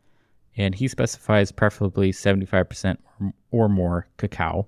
[0.58, 4.68] And he specifies preferably 75% or- or more cacao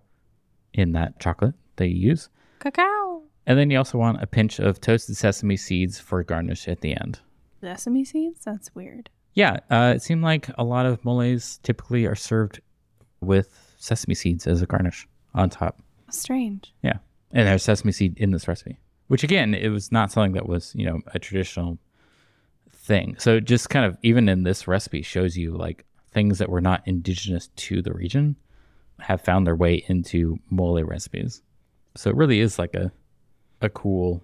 [0.73, 2.29] in that chocolate that you use.
[2.59, 3.21] Cacao.
[3.45, 6.93] And then you also want a pinch of toasted sesame seeds for garnish at the
[6.99, 7.21] end.
[7.61, 8.41] Sesame seeds?
[8.43, 9.09] That's weird.
[9.33, 12.59] Yeah, uh, it seemed like a lot of moles typically are served
[13.21, 15.07] with sesame seeds as a garnish
[15.37, 15.81] on top.
[16.09, 16.73] Strange.
[16.81, 16.97] Yeah,
[17.31, 20.73] and there's sesame seed in this recipe, which again, it was not something that was
[20.75, 21.77] you know a traditional
[22.71, 23.15] thing.
[23.19, 26.81] So just kind of even in this recipe shows you like things that were not
[26.87, 28.35] indigenous to the region
[28.99, 31.41] have found their way into mole recipes.
[31.95, 32.91] So it really is like a
[33.61, 34.23] a cool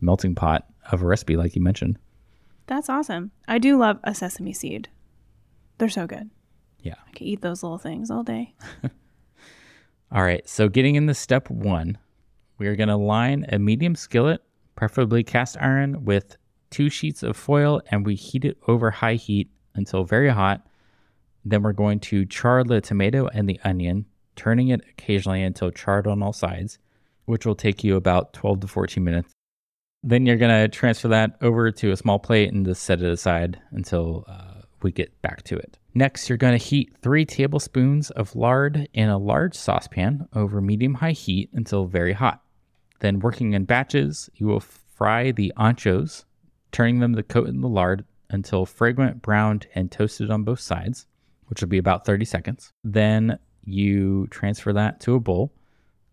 [0.00, 1.98] melting pot of a recipe, like you mentioned.
[2.66, 3.30] That's awesome.
[3.46, 4.88] I do love a sesame seed.
[5.78, 6.30] They're so good.
[6.80, 6.94] Yeah.
[7.06, 8.54] I could eat those little things all day.
[10.12, 11.98] All right, so getting into step one,
[12.58, 14.42] we are going to line a medium skillet,
[14.76, 16.36] preferably cast iron, with
[16.70, 20.66] two sheets of foil, and we heat it over high heat until very hot.
[21.44, 26.06] Then we're going to char the tomato and the onion, turning it occasionally until charred
[26.06, 26.78] on all sides,
[27.24, 29.32] which will take you about 12 to 14 minutes.
[30.02, 33.10] Then you're going to transfer that over to a small plate and just set it
[33.10, 35.78] aside until uh, we get back to it.
[35.96, 40.94] Next, you're going to heat three tablespoons of lard in a large saucepan over medium
[40.94, 42.42] high heat until very hot.
[42.98, 46.24] Then, working in batches, you will fry the anchos,
[46.72, 51.06] turning them to coat in the lard until fragrant, browned, and toasted on both sides,
[51.46, 52.72] which will be about 30 seconds.
[52.82, 55.52] Then, you transfer that to a bowl.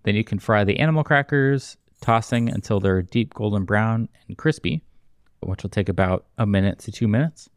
[0.04, 4.84] Then, you can fry the animal crackers, tossing until they're deep golden brown and crispy,
[5.40, 7.50] which will take about a minute to two minutes.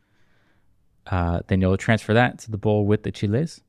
[1.06, 3.60] Uh, then you'll transfer that to the bowl with the chiles.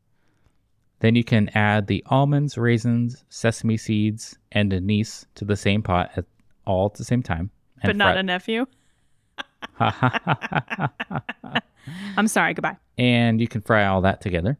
[0.99, 6.11] Then you can add the almonds, raisins, sesame seeds, and anise to the same pot
[6.15, 6.25] at
[6.65, 7.51] all at the same time.
[7.81, 8.65] and but not fry- a nephew.
[12.17, 12.53] I'm sorry.
[12.53, 12.77] Goodbye.
[12.97, 14.57] and you can fry all that together.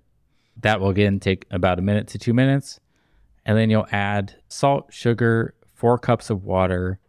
[0.61, 2.79] That will again take about a minute to two minutes.
[3.45, 6.99] And then you'll add salt, sugar, four cups of water,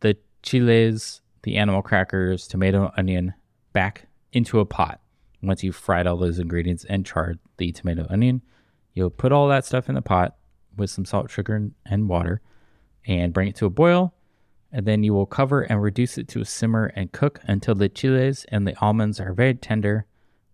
[0.00, 3.32] the chiles, the animal crackers, tomato, onion
[3.72, 5.00] back into a pot.
[5.42, 8.42] Once you've fried all those ingredients and charred the tomato, onion,
[8.94, 10.36] you'll put all that stuff in the pot
[10.76, 12.40] with some salt, sugar, and- water
[13.06, 14.14] and bring it to a boil.
[14.72, 17.88] And then you will cover and reduce it to a simmer and cook until the
[17.88, 20.06] chiles and the almonds are very tender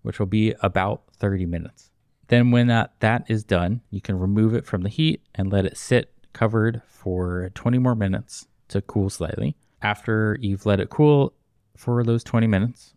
[0.03, 1.91] which will be about 30 minutes.
[2.29, 5.65] Then, when that, that is done, you can remove it from the heat and let
[5.65, 9.57] it sit covered for 20 more minutes to cool slightly.
[9.83, 11.35] After you've let it cool
[11.77, 12.95] for those 20 minutes,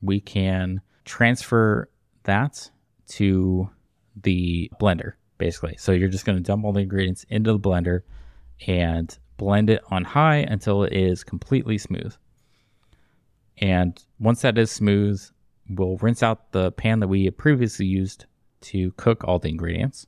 [0.00, 0.80] we can
[1.10, 1.88] transfer
[2.22, 2.70] that
[3.08, 3.68] to
[4.22, 5.76] the blender, basically.
[5.78, 8.02] So, you're just going to dump all the ingredients into the blender
[8.66, 12.14] and blend it on high until it is completely smooth.
[13.58, 15.22] And once that is smooth,
[15.68, 18.26] we'll rinse out the pan that we previously used
[18.62, 20.06] to cook all the ingredients.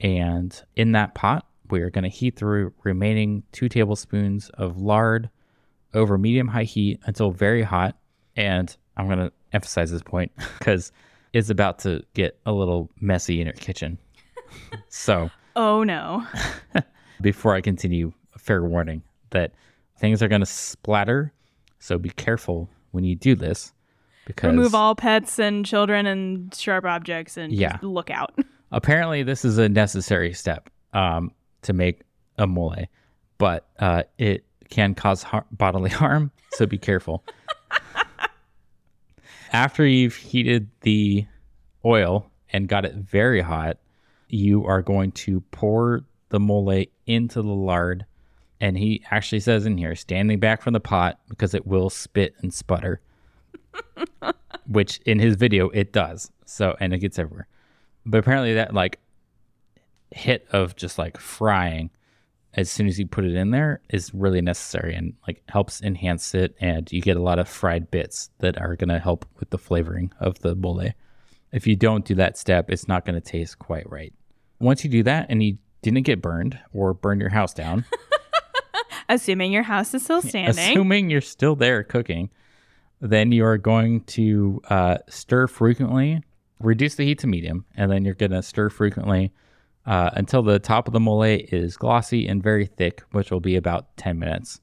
[0.00, 5.30] And in that pot, we are going to heat the remaining two tablespoons of lard
[5.94, 7.96] over medium high heat until very hot.
[8.36, 10.92] And I'm going to emphasize this point because
[11.32, 13.98] it's about to get a little messy in your kitchen.
[14.88, 16.26] so Oh no.
[17.20, 19.52] before I continue, a fair warning that
[19.98, 21.32] things are going to splatter.
[21.78, 23.72] So be careful when you do this
[24.26, 27.72] because Remove all pets and children and sharp objects and Yeah.
[27.72, 28.34] just look out.
[28.72, 32.00] apparently this is a necessary step um, to make
[32.38, 32.86] a mole,
[33.38, 36.30] but uh, it can cause har- bodily harm.
[36.52, 37.24] So be careful.
[39.52, 41.26] After you've heated the
[41.84, 43.76] oil and got it very hot,
[44.28, 48.06] you are going to pour the mole into the lard.
[48.62, 52.34] And he actually says in here, standing back from the pot because it will spit
[52.40, 53.02] and sputter,
[54.66, 56.30] which in his video it does.
[56.46, 57.46] So, and it gets everywhere.
[58.06, 59.00] But apparently, that like
[60.10, 61.90] hit of just like frying
[62.54, 66.34] as soon as you put it in there is really necessary and like helps enhance
[66.34, 66.54] it.
[66.60, 69.58] And you get a lot of fried bits that are going to help with the
[69.58, 70.90] flavoring of the mole.
[71.52, 74.12] If you don't do that step, it's not going to taste quite right.
[74.58, 77.84] Once you do that and you didn't get burned or burn your house down,
[79.08, 80.58] Assuming your house is still standing.
[80.58, 82.30] assuming you're still there cooking,
[83.00, 86.22] then you are going to uh, stir frequently,
[86.60, 89.32] reduce the heat to medium, and then you're going to stir frequently
[89.86, 93.56] uh, until the top of the mole is glossy and very thick, which will be
[93.56, 94.60] about 10 minutes.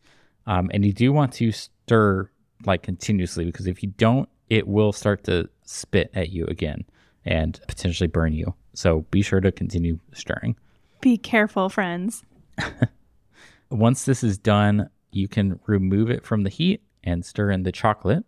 [0.47, 2.29] Um, and you do want to stir
[2.65, 6.83] like continuously because if you don't, it will start to spit at you again
[7.25, 8.55] and potentially burn you.
[8.73, 10.55] So be sure to continue stirring.
[11.01, 12.23] Be careful, friends.
[13.69, 17.71] Once this is done, you can remove it from the heat and stir in the
[17.71, 18.25] chocolate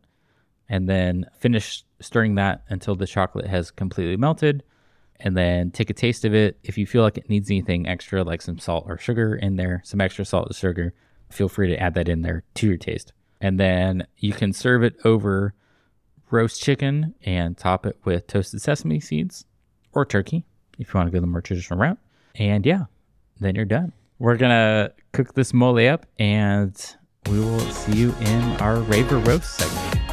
[0.69, 4.63] and then finish stirring that until the chocolate has completely melted
[5.23, 6.57] and then take a taste of it.
[6.63, 9.81] If you feel like it needs anything extra, like some salt or sugar in there,
[9.85, 10.93] some extra salt or sugar,
[11.29, 13.13] feel free to add that in there to your taste.
[13.39, 15.53] And then you can serve it over
[16.29, 19.45] roast chicken and top it with toasted sesame seeds
[19.93, 20.45] or turkey
[20.79, 21.97] if you want to go the more traditional route.
[22.35, 22.85] And yeah,
[23.39, 23.93] then you're done.
[24.19, 26.95] We're gonna cook this mole up and
[27.29, 30.10] we will see you in our rave or roast segment.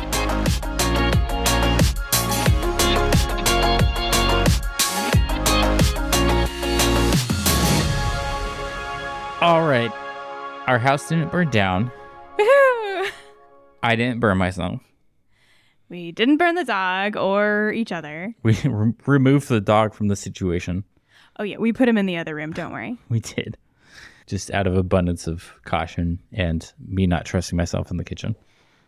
[10.69, 11.91] Our house didn't burn down.
[12.39, 13.11] Woohoo!
[13.83, 14.83] I didn't burn myself.
[15.89, 18.35] We didn't burn the dog or each other.
[18.43, 20.85] We re- removed the dog from the situation.
[21.39, 22.53] Oh yeah, we put him in the other room.
[22.53, 22.99] Don't worry.
[23.09, 23.57] We did.
[24.27, 28.37] Just out of abundance of caution and me not trusting myself in the kitchen.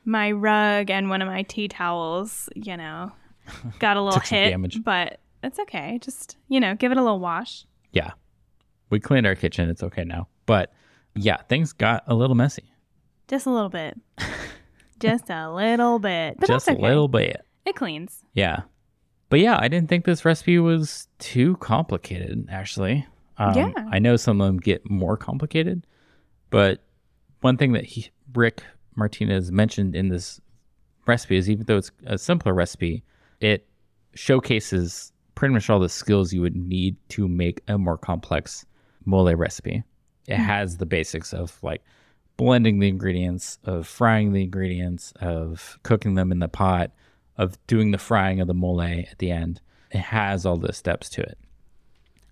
[0.04, 3.10] My rug and one of my tea towels, you know,
[3.78, 4.84] got a little hit, damage.
[4.84, 5.98] but it's okay.
[6.02, 7.64] Just you know, give it a little wash.
[7.92, 8.10] Yeah.
[8.90, 9.70] We cleaned our kitchen.
[9.70, 10.28] It's okay now.
[10.44, 10.74] But
[11.14, 12.72] yeah, things got a little messy.
[13.28, 13.98] Just a little bit.
[15.00, 16.36] Just a little bit.
[16.38, 17.42] But Just that's a little bit.
[17.64, 18.22] It cleans.
[18.34, 18.62] Yeah.
[19.28, 23.06] But yeah, I didn't think this recipe was too complicated, actually.
[23.38, 23.72] Um, Yeah.
[23.90, 25.86] I know some of them get more complicated,
[26.50, 26.82] but
[27.40, 28.62] one thing that he, Rick
[28.96, 30.40] Martinez mentioned in this
[31.06, 33.02] recipe is even though it's a simpler recipe,
[33.40, 33.66] it
[34.14, 38.66] showcases pretty much all the skills you would need to make a more complex
[39.06, 39.82] mole recipe.
[40.30, 41.82] It has the basics of like
[42.36, 46.90] blending the ingredients, of frying the ingredients, of cooking them in the pot,
[47.36, 49.60] of doing the frying of the mole at the end.
[49.90, 51.38] It has all the steps to it.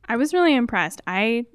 [0.09, 1.03] I was really impressed.
[1.07, 1.47] I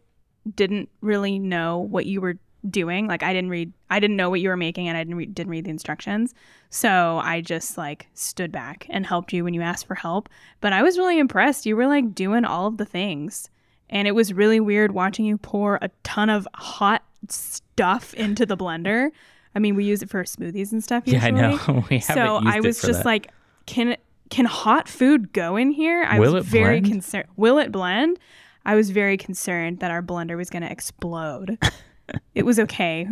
[0.55, 2.37] didn't really know what you were
[2.69, 3.07] doing.
[3.07, 5.35] Like I didn't read I didn't know what you were making and I didn't read,
[5.35, 6.33] didn't read the instructions.
[6.69, 10.29] So I just like stood back and helped you when you asked for help.
[10.61, 11.65] But I was really impressed.
[11.65, 13.49] You were like doing all of the things.
[13.93, 18.57] And it was really weird watching you pour a ton of hot stuff into the
[18.57, 19.11] blender.
[19.55, 21.39] I mean, we use it for smoothies and stuff Usually.
[21.39, 21.85] Yeah, I know.
[21.89, 23.05] we haven't so used I was just that.
[23.05, 23.29] like,
[23.67, 23.95] can
[24.31, 26.03] can hot food go in here?
[26.09, 27.27] I Will was very concerned.
[27.37, 28.17] Will it blend?
[28.65, 31.59] I was very concerned that our blender was going to explode.
[32.33, 33.07] it was okay,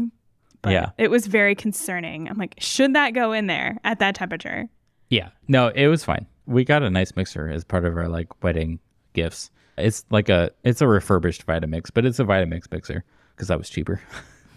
[0.64, 0.92] but Yeah.
[0.98, 2.28] it was very concerning.
[2.28, 4.68] I'm like, should that go in there at that temperature?
[5.10, 5.30] Yeah.
[5.48, 6.26] No, it was fine.
[6.48, 8.80] We got a nice mixer as part of our like wedding
[9.14, 9.52] gifts.
[9.78, 13.04] It's like a it's a refurbished Vitamix, but it's a Vitamix mixer
[13.36, 14.02] because that was cheaper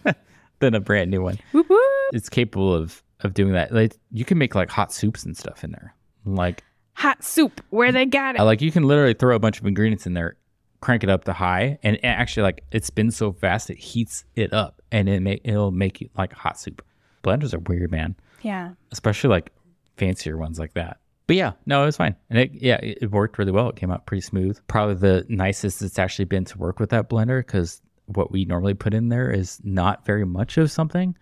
[0.58, 1.38] than a brand new one.
[1.52, 1.80] Whoop whoop.
[2.12, 3.72] It's capable of of doing that.
[3.72, 5.94] Like you can make like hot soups and stuff in there.
[6.24, 6.62] Like
[6.96, 8.42] Hot soup, where they got it.
[8.42, 10.36] Like you can literally throw a bunch of ingredients in there,
[10.80, 14.24] crank it up to high, and it actually like it spins so fast it heats
[14.36, 16.84] it up, and it may, it'll make you like hot soup.
[17.24, 18.72] Blenders are weird, man yeah.
[18.92, 19.50] especially like
[19.96, 20.98] fancier ones like that.
[21.26, 23.70] But yeah, no, it was fine, and it yeah, it, worked really well.
[23.70, 24.58] It came out pretty smooth.
[24.68, 28.74] Probably the nicest it's actually been to work with that blender because what we normally
[28.74, 31.16] put in there is not very much of something,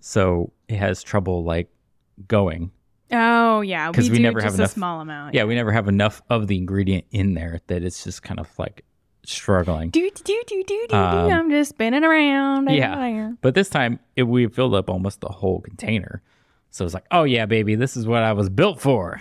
[0.00, 1.68] so it has trouble like
[2.28, 2.70] going.
[3.12, 5.34] Oh yeah, 'Cause we do never just have a enough- small amount.
[5.34, 8.48] Yeah, we never have enough of the ingredient in there that it's just kind of
[8.58, 8.86] like
[9.26, 9.90] struggling.
[9.90, 10.96] Do do do do do do.
[10.96, 12.70] Um, I'm just spinning around.
[12.70, 13.32] yeah.
[13.42, 16.22] But this time it, we filled up almost the whole container,
[16.70, 19.20] so it's like, oh yeah, baby, this is what I was built for.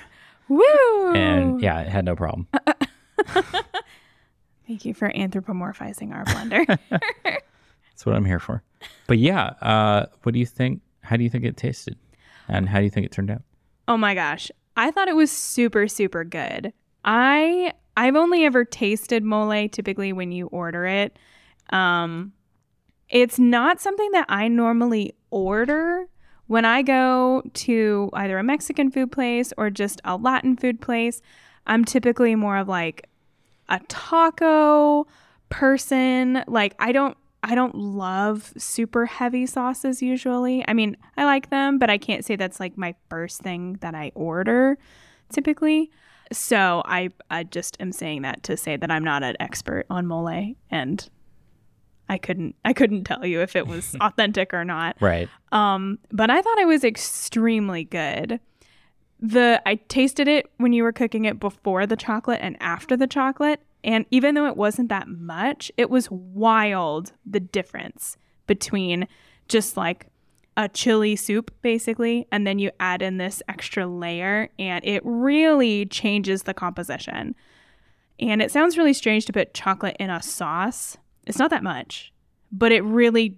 [0.51, 1.13] Woo!
[1.13, 2.45] And yeah, it had no problem.
[4.67, 6.77] Thank you for anthropomorphizing our blender.
[7.23, 8.61] That's what I'm here for.
[9.07, 10.81] But yeah, uh, what do you think?
[11.03, 11.97] How do you think it tasted?
[12.49, 13.43] And how do you think it turned out?
[13.87, 14.51] oh my gosh.
[14.75, 16.73] I thought it was super, super good.
[17.05, 21.17] I I've only ever tasted mole typically when you order it.
[21.69, 22.33] Um
[23.07, 26.07] it's not something that I normally order
[26.51, 31.21] when I go to either a Mexican food place or just a Latin food place.
[31.65, 33.07] I'm typically more of like
[33.69, 35.07] a taco
[35.47, 36.43] person.
[36.47, 40.67] Like I don't I don't love super heavy sauces usually.
[40.67, 43.95] I mean, I like them, but I can't say that's like my first thing that
[43.95, 44.77] I order
[45.31, 45.89] typically.
[46.33, 50.05] So I I just am saying that to say that I'm not an expert on
[50.05, 51.09] mole and
[52.11, 54.97] I couldn't I couldn't tell you if it was authentic or not.
[54.99, 55.29] Right.
[55.53, 58.41] Um, but I thought it was extremely good.
[59.21, 63.07] The I tasted it when you were cooking it before the chocolate and after the
[63.07, 69.07] chocolate, and even though it wasn't that much, it was wild the difference between
[69.47, 70.07] just like
[70.57, 75.85] a chili soup basically, and then you add in this extra layer, and it really
[75.85, 77.35] changes the composition.
[78.19, 80.97] And it sounds really strange to put chocolate in a sauce.
[81.27, 82.11] It's not that much,
[82.51, 83.37] but it really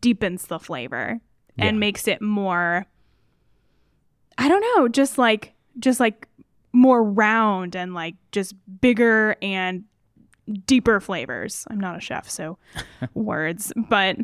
[0.00, 1.20] deepens the flavor
[1.58, 1.80] and Yeah.
[1.80, 2.86] makes it more
[4.38, 6.26] I don't know, just like just like
[6.72, 9.84] more round and like just bigger and
[10.66, 11.66] deeper flavors.
[11.70, 12.58] I'm not a chef, so
[13.14, 14.16] words, but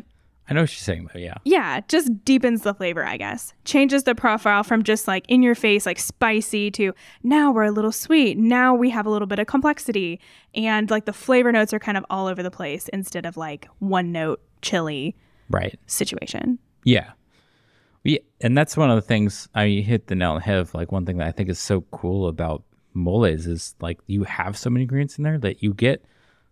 [0.49, 1.19] I know what you're saying though.
[1.19, 1.35] Yeah.
[1.43, 3.53] yeah, just deepens the flavor, I guess.
[3.65, 6.93] Changes the profile from just like in your face, like spicy to
[7.23, 8.37] now we're a little sweet.
[8.37, 10.19] Now we have a little bit of complexity.
[10.55, 13.67] And like the flavor notes are kind of all over the place instead of like
[13.79, 15.15] one note chili
[15.49, 15.79] Right.
[15.85, 16.57] situation.
[16.83, 17.11] Yeah.
[18.03, 18.19] Yeah.
[18.41, 20.73] And that's one of the things I mean, hit the nail on the head of
[20.73, 24.57] like one thing that I think is so cool about moles is like you have
[24.57, 26.03] so many ingredients in there that you get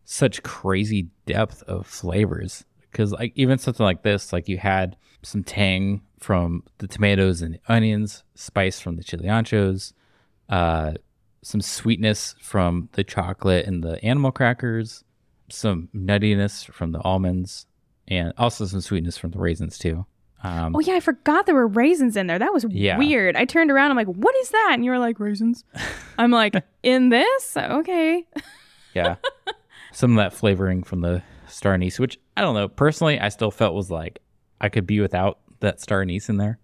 [0.06, 2.64] such crazy depth of flavors.
[2.98, 7.54] Because like even something like this, like you had some tang from the tomatoes and
[7.54, 9.94] the onions, spice from the chili anchos,
[10.50, 10.94] uh,
[11.44, 15.04] some sweetness from the chocolate and the animal crackers,
[15.48, 17.68] some nuttiness from the almonds,
[18.08, 20.08] and also some sweetness from the raisins too.
[20.44, 22.40] Um, Oh yeah, I forgot there were raisins in there.
[22.40, 22.98] That was Yeah.
[22.98, 23.36] weird.
[23.36, 23.92] I turned around.
[23.92, 25.64] I'm like, "What is that?" And you were like, "Raisins."
[26.18, 27.56] I'm like, "In this?
[27.58, 28.26] Okay."
[28.96, 29.18] yeah,
[29.92, 33.52] some of that flavoring from the star anise, which I don't know personally, I still
[33.52, 34.20] felt was like
[34.62, 36.60] I could be without that star anise in there.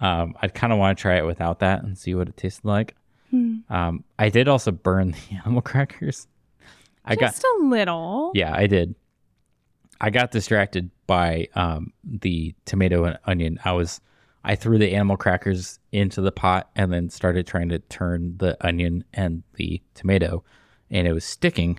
[0.00, 2.64] Um, I'd kind of want to try it without that and see what it tasted
[2.64, 2.94] like.
[3.30, 3.58] Hmm.
[3.68, 6.26] Um, I did also burn the animal crackers.
[7.04, 8.32] I got Just a little.
[8.34, 8.94] yeah, I did.
[10.00, 13.58] I got distracted by um, the tomato and onion.
[13.64, 14.00] I was
[14.42, 18.56] I threw the animal crackers into the pot and then started trying to turn the
[18.66, 20.42] onion and the tomato,
[20.90, 21.78] and it was sticking.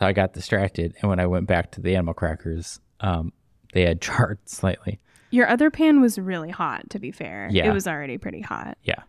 [0.00, 3.32] So I got distracted, and when I went back to the animal crackers, um,
[3.74, 4.98] they had charred slightly.
[5.30, 7.48] Your other pan was really hot, to be fair.
[7.52, 7.70] Yeah.
[7.70, 8.78] It was already pretty hot.
[8.82, 9.02] Yeah,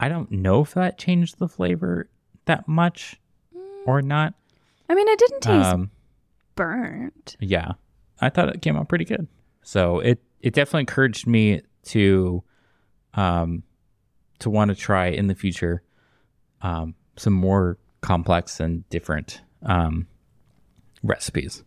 [0.00, 2.08] I don't know if that changed the flavor
[2.46, 3.18] that much
[3.86, 4.34] or not.
[4.88, 5.90] I mean, it didn't taste Um,
[6.54, 7.36] burnt.
[7.40, 7.72] yeah
[8.20, 9.26] i thought it came out pretty good
[9.62, 12.44] so it it definitely encouraged me to
[13.14, 13.62] um
[14.38, 15.82] to want to try in the future
[16.60, 20.06] um some more complex and different um
[21.02, 21.62] recipes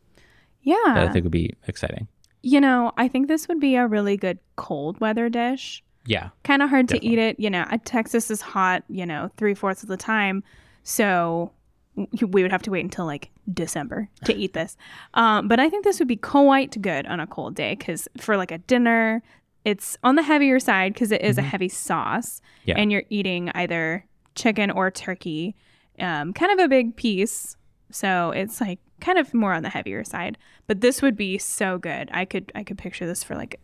[0.62, 0.76] Yeah.
[0.86, 2.08] that i think would be exciting
[2.48, 5.84] you know, I think this would be a really good cold weather dish.
[6.06, 7.40] yeah Kind of hard to eat it.
[7.40, 10.44] You know, Texas is hot, you know, three fourths of the time.
[10.84, 11.52] So
[11.96, 14.78] we would have to wait until like December to eat this.
[15.16, 18.38] Um, but I think this would be quite good on a cold day because for
[18.38, 19.24] like a dinner,
[19.64, 22.42] it's on the heavier side because it is a heavy sauce.
[22.66, 22.76] Yeah.
[22.78, 24.06] And you're eating either
[24.36, 25.56] chicken or turkey,
[26.00, 27.58] um, kind of a big piece.
[27.92, 30.38] So it's like kind of more on the heavier side.
[30.68, 32.10] But this would be so good.
[32.12, 33.60] I could I could picture this for like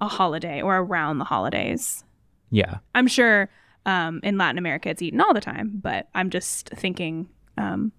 [0.00, 2.04] a holiday or around the holidays.
[2.50, 3.48] yeah I'm sure
[3.86, 7.28] um, in Latin America it's eaten all the time, but I'm just thinking
[7.58, 7.92] um,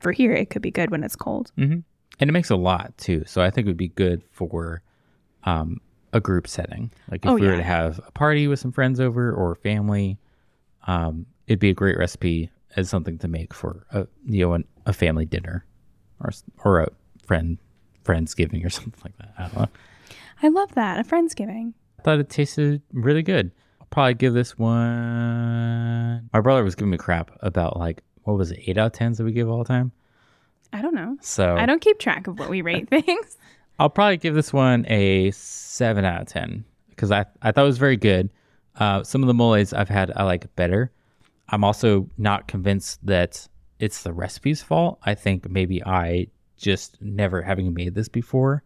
[0.00, 1.52] for here it could be good when it's cold.
[1.56, 1.78] hmm
[2.18, 4.82] and it makes a lot too so i think it would be good for
[5.44, 5.80] um
[6.12, 9.00] a group setting like if Oh, we were to have a party with some friends
[9.00, 10.18] over or family
[10.86, 14.64] um it'd be a great recipe as something to make for a you know an,
[14.86, 15.64] a family dinner
[16.22, 16.30] or
[16.64, 16.88] or a
[17.26, 17.58] friend
[18.04, 19.68] friendsgiving or something like that i don't know
[20.42, 20.98] I love that.
[20.98, 21.74] A Friendsgiving.
[21.98, 23.50] i thought it tasted really good
[23.80, 28.50] i'll probably give this one my brother was giving me crap about like what was
[28.50, 29.92] it eight out of tens that we give all the time
[30.72, 31.16] I don't know.
[31.20, 33.36] so I don't keep track of what we rate things.
[33.80, 37.66] I'll probably give this one a seven out of ten because I I thought it
[37.66, 38.30] was very good.
[38.76, 40.92] Uh, some of the moles I've had I like better.
[41.50, 43.48] I'm also not convinced that
[43.78, 44.98] it's the recipe's fault.
[45.04, 48.62] I think maybe I just never having made this before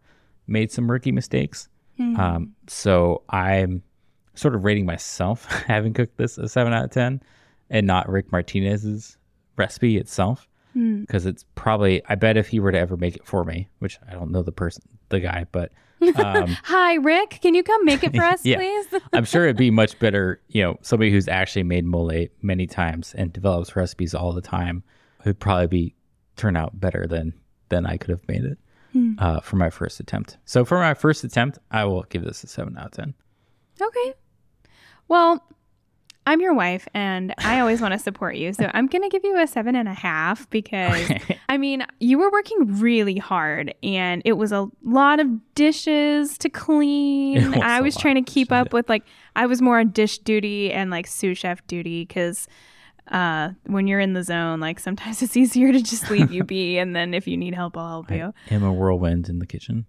[0.47, 1.69] made some rookie mistakes.
[2.19, 3.81] Um, so I'm
[4.35, 7.21] sort of rating myself having cooked this a seven out of ten,
[7.69, 9.17] and not Rick Martinez's
[9.57, 13.43] recipe itself because it's probably I bet if he were to ever make it for
[13.43, 15.71] me, which I don't know the person, the guy, but
[16.17, 17.39] um, Hi, Rick.
[17.41, 18.57] Can you come make it for us, Yeah.
[18.57, 18.87] please?
[19.13, 20.41] I'm sure it'd be much better.
[20.49, 24.83] You know, somebody who's actually made mole many times and develops recipes all the time
[25.25, 25.95] would probably be
[26.35, 27.33] turn out better than
[27.69, 28.57] than I could have made it
[29.19, 30.37] uh, for my first attempt.
[30.45, 33.13] So for my first attempt, I will give this a seven out of ten.
[33.81, 34.13] Okay.
[35.07, 35.43] Well,
[36.27, 38.51] I'm your wife, and I always want to support you.
[38.51, 41.11] So I'm going to give you a seven and a half because,
[41.49, 46.49] I mean, you were working really hard, and it was a lot of dishes to
[46.49, 47.51] clean.
[47.51, 49.03] was I was trying to keep up with, like,
[49.35, 52.47] I was more on dish duty and, like, sous chef duty because
[53.11, 56.79] uh, when you're in the zone, like, sometimes it's easier to just leave you be.
[56.79, 58.33] And then if you need help, I'll help you.
[58.49, 59.85] I am a whirlwind in the kitchen.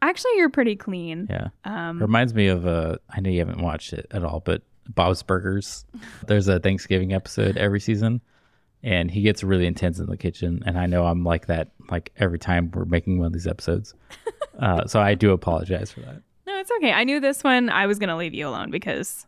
[0.00, 1.28] Actually, you're pretty clean.
[1.30, 1.48] Yeah.
[1.64, 5.22] Um, Reminds me of uh I know you haven't watched it at all, but Bob's
[5.22, 5.84] Burgers.
[6.26, 8.20] There's a Thanksgiving episode every season
[8.82, 12.12] and he gets really intense in the kitchen and I know I'm like that like
[12.16, 13.94] every time we're making one of these episodes.
[14.58, 16.22] uh, so I do apologize for that.
[16.46, 16.92] No, it's okay.
[16.92, 19.26] I knew this one I was going to leave you alone because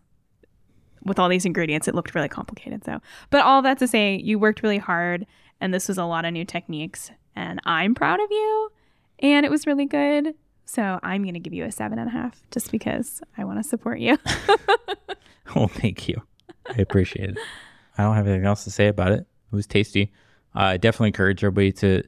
[1.04, 2.84] with all these ingredients, it looked really complicated.
[2.84, 3.00] So,
[3.30, 5.26] but all that to say, you worked really hard
[5.60, 7.10] and this was a lot of new techniques.
[7.36, 8.72] And I'm proud of you.
[9.20, 10.34] And it was really good.
[10.66, 13.62] So I'm going to give you a seven and a half just because I want
[13.62, 14.18] to support you.
[15.56, 16.22] well, thank you.
[16.66, 17.38] I appreciate it.
[17.98, 19.20] I don't have anything else to say about it.
[19.20, 20.12] It was tasty.
[20.54, 22.02] Uh, I definitely encourage everybody to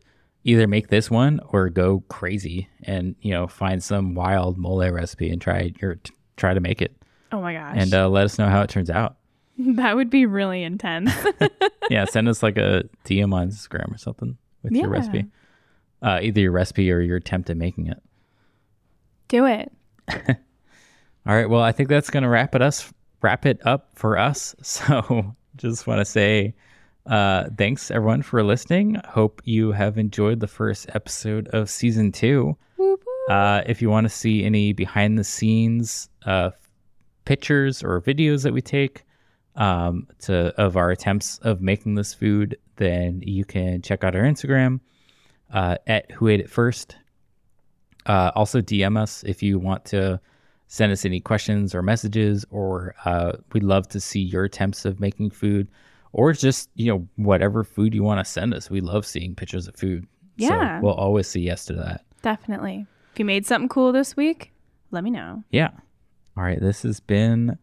[0.45, 5.29] either make this one or go crazy and you know find some wild mole recipe
[5.29, 5.99] and try your
[6.37, 6.97] try to make it
[7.33, 7.75] oh my gosh.
[7.77, 9.17] and uh, let us know how it turns out.
[9.59, 11.13] that would be really intense.
[11.91, 15.27] yeah, send us like a DM on Instagram or something with your recipe.
[16.03, 18.03] Uh, either your recipe or your attempt at making it.
[19.29, 19.73] Do it.
[20.09, 21.49] All right.
[21.49, 22.93] Well, I think that's gonna wrap it us
[23.23, 24.55] wrap it up for us.
[24.63, 26.55] So just want to say
[27.07, 29.01] uh, thanks everyone for listening.
[29.07, 32.57] Hope you have enjoyed the first episode of season two.
[33.29, 36.51] Uh, if you want to see any behind the scenes uh,
[37.25, 39.05] pictures or videos that we take
[39.57, 44.23] um, to of our attempts of making this food, then you can check out our
[44.23, 44.81] Instagram
[45.53, 46.97] uh, at Who Ate It First.
[48.05, 50.21] Uh, also, DM us if you want to
[50.69, 55.01] send us any questions or messages, or uh, we'd love to see your attempts of
[55.01, 55.69] making food,
[56.13, 58.71] or just you know whatever food you want to send us.
[58.71, 60.07] We love seeing pictures of food.
[60.37, 60.81] Yeah.
[60.81, 62.05] so we'll always say yes to that.
[62.23, 62.87] Definitely.
[63.13, 64.53] If you made something cool this week,
[64.91, 65.43] let me know.
[65.51, 65.71] Yeah.
[66.37, 66.61] All right.
[66.61, 67.57] This has been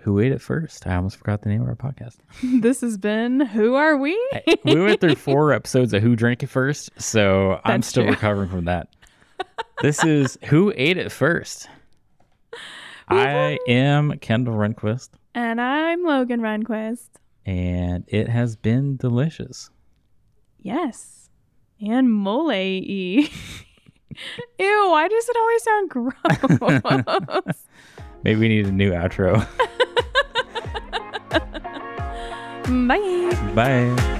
[0.00, 0.86] Who Ate It First.
[0.86, 2.16] I almost forgot the name of our podcast.
[2.60, 4.18] this has been Who Are We?
[4.64, 8.12] we went through four episodes of Who Drank It First, so I'm still true.
[8.12, 8.88] recovering from that.
[9.80, 11.68] This is Who Ate It First.
[13.08, 17.08] I am Kendall Renquist, And I'm Logan Runquist.
[17.46, 19.70] and it has been delicious.
[20.60, 21.30] Yes.
[21.80, 23.30] And mole y.
[24.58, 27.64] Ew, why does it always sound gross?
[28.24, 29.46] Maybe we need a new outro.
[32.88, 33.52] Bye.
[33.54, 34.14] Bye.